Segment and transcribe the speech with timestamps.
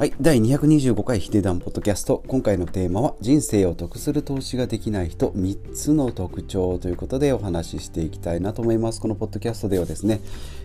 [0.00, 0.14] はい。
[0.18, 2.24] 第225回ヒデダンポッドキャスト。
[2.26, 9.00] 今回のテーマは、人生を得する投資ができない人3つの特徴ということでお話ししていきたいなと思います。
[9.02, 10.22] このポッドキャストではですね、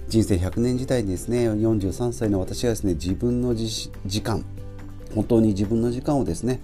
[0.07, 3.91] 人生100年時代にですね、43歳の私がですね、自分の時
[4.23, 4.45] 間、
[5.13, 6.61] 本当に自分の時間をですね、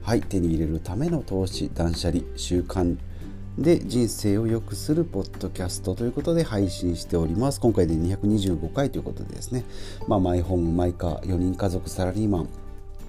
[0.00, 2.96] はい、手に入れるための投資、断捨離、習慣、
[3.58, 7.60] で人生を良くするポッドキャストということで配信しております。
[7.60, 9.64] 今回で225回ということでですね、
[10.08, 12.48] まあ、マイホーム、マイカー、4人家族、サラリーマン、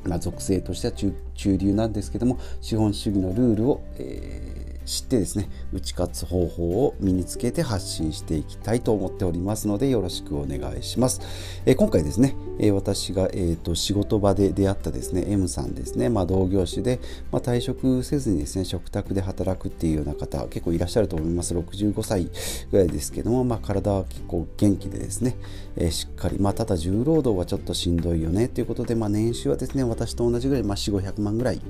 [0.04, 11.22] まあ、属性としては中流なんですけども、資本主義のルールを、えー知ってですね打ち勝つ方法を身につけて発信していきたいと思っておりますのでよろしくお願いします、
[11.66, 17.00] えー、今回ですね、えー、私が、えーと、仕事場で出会ったですね M さんですね、まあ、同業種で、
[17.32, 21.56] まあ、退職せずにですね食卓で働くっていうような方結構いらっしゃると思います。
[21.56, 22.30] 65歳
[22.72, 25.36] ぐらいですけども、まあ、体は結構元気でですね、
[25.76, 31.62] えしっかり、まあ、ただ重労働はちょっとしんどいよねということで、まあ、年収はですね私と同じぐらい、まあ、4500万ぐらい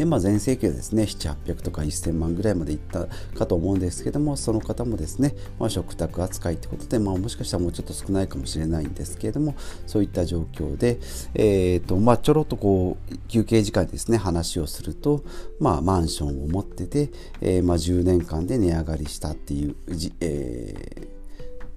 [0.00, 3.06] で、まあ、全盛期はですね、7、800とか1000万ぐらいまでいった
[3.36, 9.54] かと思うんですけども、その方もですね、まあ、食卓扱いってことで、まあ、もしかしたらもうちょっと少ないかもしれないんですけれども、
[9.86, 10.98] そういった状況で、
[11.34, 15.22] えーとまあ、ちょろっとこう休憩時間にですね、話をすると、
[15.58, 17.10] まあ、マンションを持ってて、
[17.42, 19.76] えー、まあ、10年間で値上がりしたっていう、
[20.22, 21.19] えー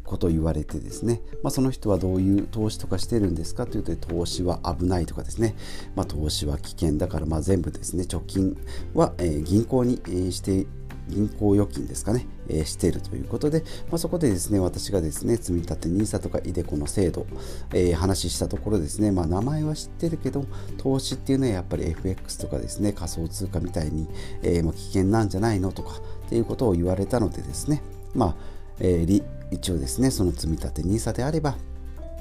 [0.03, 5.55] ことを言われてですね、まあ、その人はどういう投資とかしてるんですかというと投資は危ないとかですね、
[5.95, 8.57] まあ、投資は危険だからまあ全部ですね貯金
[8.93, 10.67] は、え、銀行に、え、して
[11.07, 17.25] 銀行預金ですかね、えー、しているということで、まあ、そこでですね、私がですね、積み立て NISA とか iDeCo の制度、
[17.73, 20.45] えー、話したところですね、まあ、名前は知ってるけど、
[20.77, 24.07] 投資っていうのはやっぱり FX とかですね、仮想通貨みたいに、
[24.41, 25.91] えー、ま、危険なんじゃないのとか
[26.25, 27.83] っていうことを言われたのでですね、
[28.15, 28.35] まあ、
[28.79, 29.23] えー、
[29.53, 31.55] 一応ですねその積み立て NISA であれば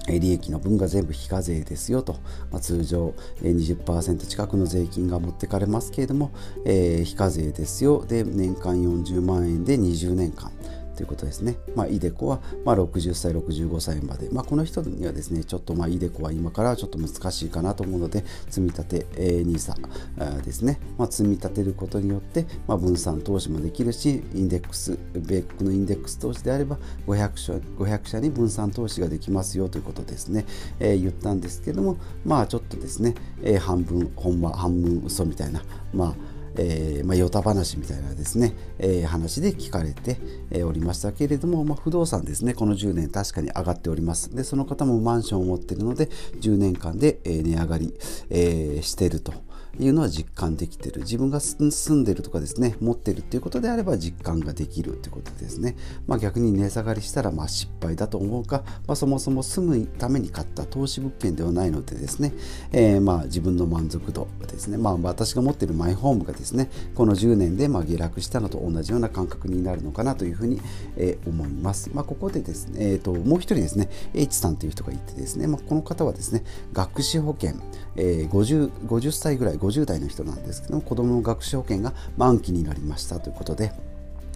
[0.09, 2.15] 利益の分が全部非課税ですよと、
[2.51, 6.33] まあ、通常20%近くの税金が持ってかれますけれども、
[6.67, 8.05] えー、非課税ですよ。
[8.05, 10.51] で年間40万円で20年間。
[10.95, 11.57] ということですね。
[11.75, 14.29] まあ、イデコは、まあ、60歳、65歳まで。
[14.31, 20.81] まあ、この人にはですね、ちょっと、まあ、イデコは今からちょっと難しいかなと思うので、積み立て、NISA ですね。
[20.99, 30.45] まあ、積み立てることによって、まあ、分散投資もできるし、インデックス、米国のインデックス投資であれば500社、500社に分散投資ができますよということですね。
[30.79, 36.15] えー、言ったんですけども、まあ、ちょっとですね、えー、半分、ほんま、半分嘘みたいな、まあ、
[36.57, 40.19] えーまあ、ヨタ話みたいなですね、えー、話で聞かれて、
[40.51, 46.07] えー、おりましたけれども、まあ、不動産ですねこの10年確かに上がっておりますでその方もマンションを持っているので
[46.41, 47.95] 10年間で、えー、値上がり、
[48.31, 49.33] えー、していると。
[49.79, 51.03] いうのは実感できてる。
[51.03, 62.33] 自分が住んでるとかですね持ってるっていうことであれば実感ができるということですね、まあ、逆に値下がりしたらまあ失敗だと思うか、まあ、そもそも住むために買った投資物件ではないのでですね、
[62.73, 70.61] えー、まあ自分の満足度ですね、まあ、私が持っているマイホームがですねこの10年でまあ下落したのと同じような感覚になるのかなというふうに、
[70.97, 77.55] えー、思います、まあ、ここでですね、えーと、もう一人ですね H さんという人がいてですね、まあ、この方はですね学資保険、
[77.97, 83.21] えー、50, 50歳ぐらい50代の人なんですけども子どもの学資保険が満期になりました。
[83.21, 83.73] ということで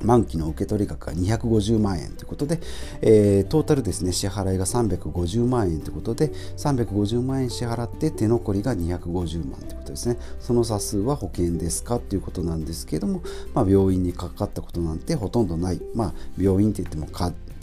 [0.04, 2.60] 満期の受け取り額が250万円ということで、
[3.00, 10.18] えー、トータルですね支払いが350万円ということで350万円支払って手残りが250万ということですね。
[10.38, 13.22] その差数は保険ですかということなんですけども、
[13.54, 17.06] まあ、病院にかかったことなんてほとんどない、まあ、病院って言っても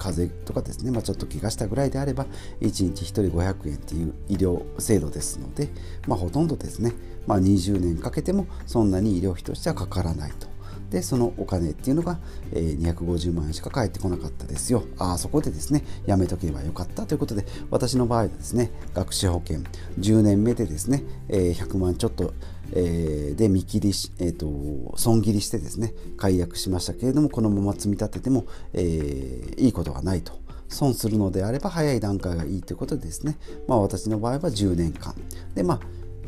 [0.04, 2.26] 風邪とかですね、まあ、ちょっと怪我したぐらいであれば
[2.60, 5.70] 1日1人500円っていう医療制度ですので、
[6.08, 6.92] まあ、ほとんどですね、
[7.26, 10.53] まあ、20年かけてもそんなに医療費としてはかからないと。
[10.94, 12.20] でそのお金っていうのが、
[12.52, 14.84] えー、250万円しか返ってこなかったですよ。
[15.00, 19.62] ああそこでですねやめとけばよかったということで私の場合はですね学資保険
[20.00, 22.36] 10年目でですね、え、100万ちょっと
[22.76, 30.44] え、で見切りし、えーと、損切りしてですね解約しましたけれどもこのまま積み立てても、えー、いいことはないと。
[30.70, 33.38] 損するのであれば早い段階がいいということでですね、
[33.68, 35.14] まあ、私の場合は10年間。
[35.54, 35.80] でまあ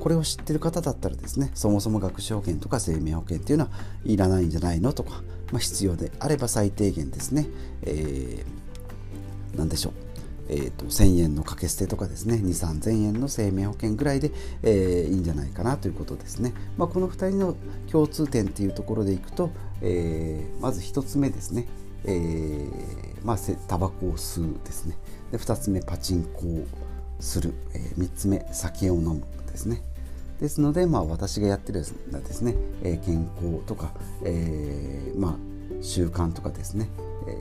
[0.06, 3.72] これを知ってる方だったらですねそもそも学資保険とか生命保険っていうのは
[4.04, 7.48] いらないんじゃないのとか、まあ、必要であれば最低限ですね、
[7.82, 9.94] えー、何でしょう。
[10.48, 14.32] えーと、1000円の掛け捨てとかですね2 3 0 0 0円の生命保険ぐらいで、
[14.62, 17.56] えー、いいんじゃないかなということですね、まあ、この2人の
[17.92, 19.50] 共通点っていうところでいくと、
[19.82, 21.68] えー、まず1つ目ですね、
[22.04, 23.38] えーまあ、
[23.68, 25.00] タバコを吸うですね。
[25.32, 26.68] で2つ目パチンコを
[27.20, 29.82] する、えー、3つ目酒を飲むですね。
[30.40, 33.92] ですので、まあ、私がやってるですね、えー、健康とか、
[34.24, 36.90] えーまあ、習慣とかですね。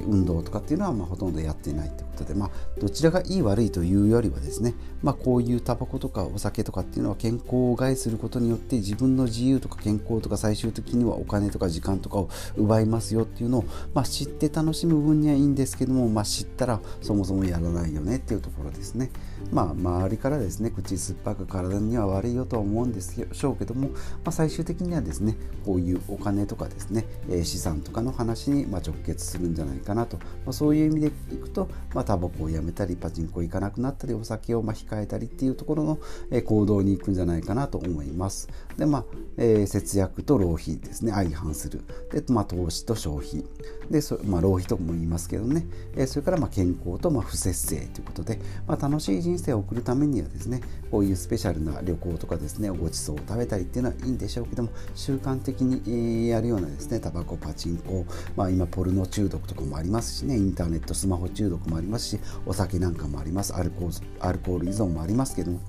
[0.06, 2.50] 運動とかっていうのはまあほとんどやっていないということで、まあ、
[2.80, 13.64] どちらがいい悪いというよりはですね、まあ、こういうタバコとかお酒とかっていうのは健康を害することによって自分の自由とか健康とか最終的にはお金とか時間とかを奪いますよっていうのを、
[13.94, 19.10] まあ、知って楽しむ分にはいいんですけども、まあ、知ったらそもそもやらないよねっていうところですね。
[19.52, 23.96] まあ、周りからですね口酸っぱく体には悪いよとは思うんでしょうけども、ま
[24.26, 35.98] あ、最終的にはですねこういうお金とかですね、え、資産とかの話にま直結するんじゃないかなと、まあ、そういう意味でいくと、まあ、タバコをやめたりパチンコ行かなくなったりお酒をま控えたりっていうところの、
[36.30, 38.48] え行動に行くんじゃないかなと思います。
[38.76, 39.04] でまあ、
[39.36, 41.12] えー、節約と浪費ですね。
[41.12, 41.82] 相反する。
[42.12, 43.44] で、まあ、投資と消費。
[43.90, 50.60] でそ、まあ、浪費とも言いますけどね、えー、それからま健康とま不節制ということで、まあ楽しい人生を送るためにはですね
[50.90, 58.04] こういうスペシャルな旅行とかですねごちそうを食べたりっていうのはいいんでしょうけども習慣的にやるようなですねタバコパチンコ、
[58.36, 63.54] まあ、今ポルノ中毒とかもありますしねインターネットスマホ中毒もありますしお酒なんかもあります。
[63.54, 65.60] アルコール依存もありますけども。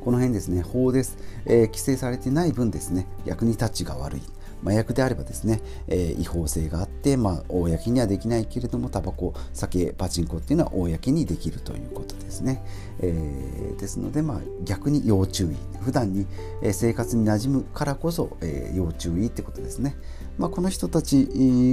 [0.00, 4.22] この辺ですね法です、えー、規制されてない分ですね役に立ちが悪い。
[4.66, 12.64] 麻薬であればですね、えー、違法性があって、まあ、公にはできないけれどもタバコ酒パチンコっていうのは公にできるということですね、
[13.00, 15.56] えー、ですので、まあ、逆に要注意。
[15.86, 16.26] 普段に
[16.72, 19.94] 生活に馴染むからこそ、えー、要注意ってことですね、
[20.36, 21.28] まあ、この人たち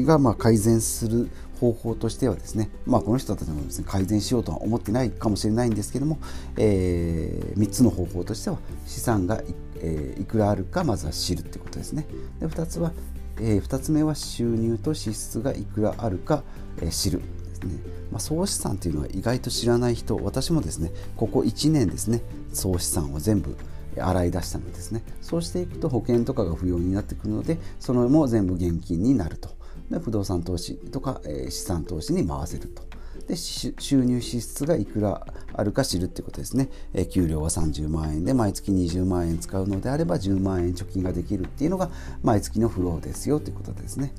[0.06, 6.20] がまあ改善する方法としてはですね、まあ、この人たちもですね改善しようとは思ってないかもしれないんですけども、
[6.58, 12.08] えー、3つの方法としては資産が一えー、いくらあるかまずは知るってことですね。
[12.40, 12.92] で2つは、
[13.38, 16.44] えー、2つ目は収入と支出がいくらあるか、
[16.82, 17.74] えー、知るですね。
[18.12, 22.22] まあ、総資産というのは意外と知らない人私もですねここ1年ですね
[22.54, 23.58] 総資産を全部
[23.98, 29.50] 洗い出したのですねそうしていくと保険とかが不要になってくるのでそれも全部現金になると
[29.90, 32.84] で不動産投資とか、えー、資産投資に回せると
[33.28, 41.90] で収入支出がいくらあるか知るってことですね、え給料は30万円で毎月20万円使うのであれば10万円貯金ができるっていうのが
[42.22, 44.14] 毎月のフローですよということですね。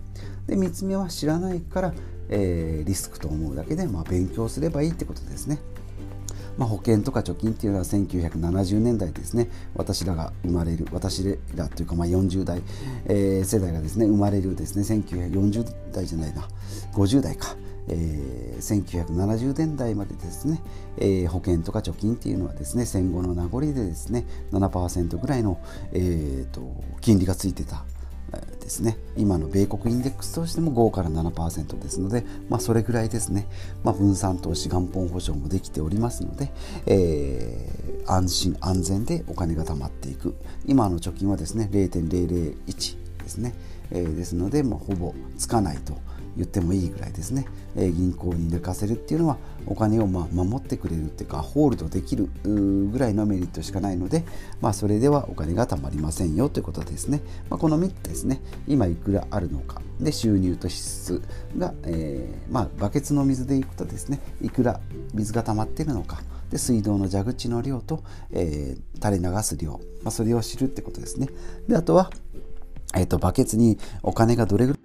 [0.46, 1.94] で3つ目は知らないから、
[2.28, 5.58] えー、リスクと思うだけで、まあ、勉強すればいいってことですね。
[6.56, 9.50] まあ、保険とか貯金っていうのは1970年代ですね。
[9.74, 12.62] 私らが生まれる私らというかまあ40代、
[13.06, 16.48] えー、世代がですね生まれるですね1940代じゃないな。
[16.92, 17.56] 50代か。
[17.88, 20.60] えー、1970年代までですね、
[20.98, 25.60] えー、保険とか貯金っていうのはですね戦後の名残でですね7%ぐらいの、
[25.92, 26.60] えーと、
[27.00, 27.84] 金利がついてた
[28.64, 28.96] ですね。
[29.16, 33.46] 今の米国インデックスとしても5から7%ですので、まあ、それぐらいですね、
[33.82, 36.50] まあ、分散投資元本保証もできておりますので、
[36.86, 40.34] えー、安心安全でお金が貯まっていく。
[40.66, 43.54] 今の貯金はですね0.001ですね、
[43.90, 45.94] えー、ですので、まあ、ほぼつかないと。
[46.36, 47.46] 言ってもいいぐらいですね、
[47.76, 49.36] え銀行に寝かせるっていうのは
[49.66, 54.24] お金をま守ってくれるっていうかホールドできるぐらいのメリットしかないので、
[54.60, 58.40] まあ、それではお金が貯まりませんよということですね、まあ、この3つですね。
[58.66, 59.80] 今いくらあるのか。
[60.00, 61.22] で収入と支出
[61.56, 64.80] が、えー、まあ、バケツの水でいくとですねいくら
[65.12, 66.22] 水が溜まっているのか。
[66.50, 69.72] で水道の蛇口の量と、えー、垂れ流す量、
[70.02, 71.28] まあ、それを知るってことですね。
[71.68, 72.10] であとは、
[72.94, 74.83] えーとバケツにお金がどれぐらい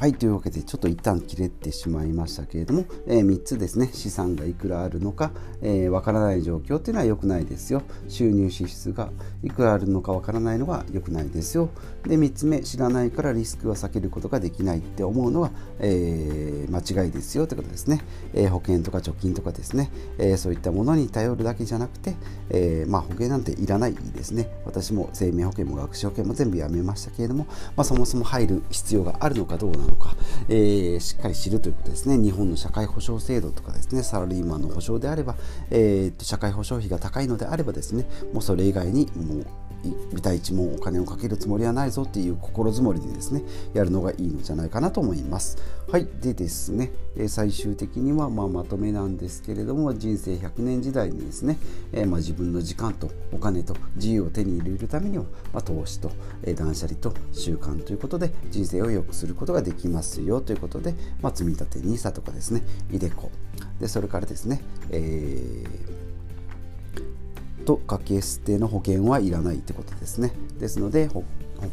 [0.00, 3.90] はいというわけでちょっと一旦切れてしまいましたけれども、えー、3つですね。
[3.92, 5.30] 資産がいくらあるのかわ、
[5.60, 7.82] えー、からない状況っていうのは良くないですよ。
[8.08, 9.10] 収入支出が
[9.42, 11.68] いくらあるのかわからないのは良くないですよ。
[12.04, 18.00] で3つ目知らないからリスクは避けることができないって思うのは、えー、間違いですよってことですね、
[18.32, 22.14] え保険とか貯金とかですね、えそういったものに頼るだけじゃなくて、
[22.48, 24.48] えまあ、保険なんていらないですね。
[24.64, 27.44] 私も生命保険も学資保険も全部やめましたけれども、
[27.76, 29.89] まあ、そもそも入る必要があるのかどうなのか。
[29.90, 30.14] のか、
[30.48, 32.16] えー、しっかり知るということですね。
[32.16, 34.02] 日本の社会保障制度とかですね。
[34.02, 35.36] サラリーマンの保障であれば、
[35.70, 38.06] えー、社会保障費が高いのであればですね。
[38.32, 39.46] もうそれ以外にもう
[40.14, 43.42] ビタ一文お金をかけるつもりはないぞっていう心づもりでですね
[43.74, 45.58] やるのがいいのじゃないかなと思います。
[45.90, 46.92] はいでですね
[47.26, 51.58] 最終的にはままとめなんですけれども人生100年時代にですね、
[51.92, 56.12] え、ま自分の時間とお金と自由を手に入れるためには、ま投資と、
[56.44, 63.28] え断捨離と習慣ということで人生を良くすることができますよということで、まあ、積み立て NISA とかですね iDeCo
[63.80, 66.09] でそれからですね、えー
[67.70, 70.32] と掛け捨ての保険はいらないってことですね。
[70.58, 71.24] ですので保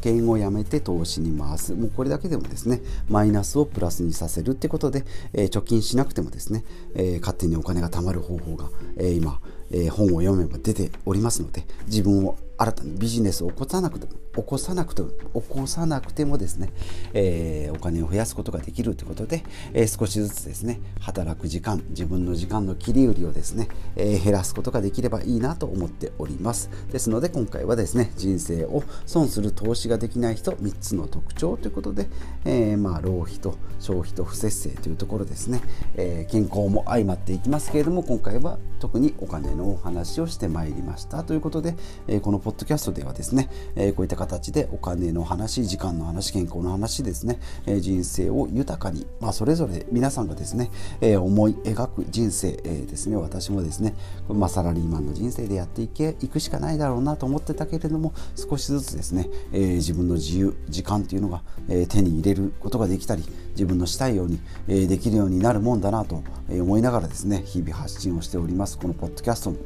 [0.03, 1.73] 険をやめて投資に回す。
[1.73, 6.63] もうこれだけでもですねマイナスをプラスにさせるってことで、えー、貯金しなくてもですね、
[6.93, 9.39] えー、勝手にお金が貯まる方法が、えー、今、
[9.71, 16.69] え本を読めば出ておりますので自分を新たにビジネスを起こさなくても起こさなくても起こさなくてもですね、
[17.13, 26.69] えー、お金を増やすことができるということで、えー、少しずつですね働く時間自分の時間の切り売りをですね、えー、減らすことができればいいなと思っております。
[26.91, 32.07] ですので今回はですね人生を損する投資ができない人3つの特徴ということで、
[32.45, 35.61] え、まあ浪費と消費と不節制というところですね、
[35.95, 41.75] え、健康も相まっていきますけれども今回は特にお金のお話をしてまいりましたということで、
[42.07, 53.95] えー、このポッドキャストではですね、えー、こういった形でお金の話時間の話健康の話ですね、えー、人生を豊かに、まあ、それぞれ皆さんがですね、えー、思い描く人生、えー、ですね私もですね、
[54.29, 64.39] まあ、サラリーマンの人生でやっていけいくしかないだろうなと思ってたけれども少しずつですね、えー、自分の自由時間っていうのが、えー、手に入れることができたり自分のしたいように、
[64.69, 69.57] えー、できるようになるもんだなと思いながらですね日々発信をしておりますこのポッドキャストも。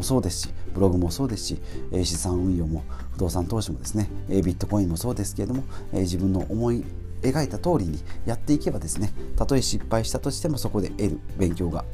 [0.00, 1.60] そうですしブログもそうですし
[2.04, 6.84] 資産運用も不動産投資もですねビットコインもそうですけれども自分の思い
[7.22, 11.84] 描いた通りにやっていけばですねたとえ失敗したとしてもそこで得る勉強が、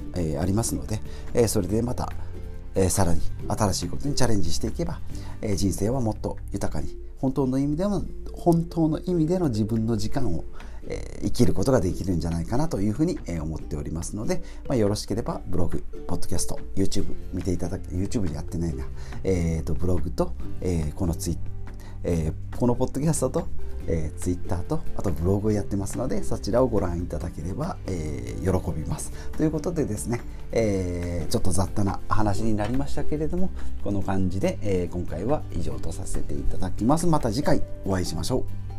[0.40, 2.12] ありますので、それでまた、
[2.74, 5.00] え、さらに新しいことにチャレンジしていけば、
[5.56, 10.44] 人生はもっと豊かに本当の意味での本当の意味での自分の時間を、
[10.88, 18.84] えー、生きることができるんじゃないかなというふうに、えー、思っておりますので、まあ、よろしければブログ、ポッドキャスト、YouTube 見ていただけ、YouTube でやってないな、
[19.24, 21.38] えーと、ブログと、えー、このツイ
[22.04, 23.48] えー、このポッドキャストと、
[23.88, 29.12] えー、Twitter とあとブログをやってますのでそちらをご覧いただければ、えー、喜びます。
[29.36, 30.20] ということでですね、
[30.52, 33.50] えー、ちょっと雑多な話になりましたけれども
[33.82, 37.06] この感じで、えー、今回は以上とさせていただきます。
[37.06, 38.75] また次回お会いしましょう。